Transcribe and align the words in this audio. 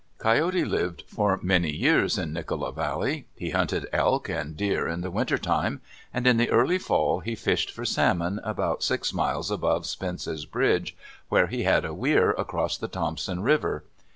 Coyote 0.17 0.65
lived 0.65 1.03
for 1.05 1.39
many 1.43 1.69
years 1.71 2.17
in 2.17 2.33
Nicola 2.33 2.71
Valley. 2.73 3.27
He 3.35 3.51
hunted 3.51 3.85
elk 3.93 4.29
and 4.29 4.57
deer 4.57 4.87
in 4.87 5.01
the 5.01 5.11
winter 5.11 5.37
time, 5.37 5.79
and 6.11 6.25
in 6.25 6.37
the 6.37 6.49
early 6.49 6.79
fall 6.79 7.19
he 7.19 7.35
fished 7.35 7.69
for 7.69 7.85
salmon 7.85 8.39
about 8.43 8.81
six 8.81 9.13
miles 9.13 9.51
above 9.51 9.85
Spence's 9.85 10.47
Bridge 10.47 10.97
where 11.29 11.45
he 11.45 11.65
had 11.65 11.85
a 11.85 11.93
weir 11.93 12.31
across 12.31 12.79
the 12.79 12.87
Thompson 12.87 13.43
River. 13.43 13.83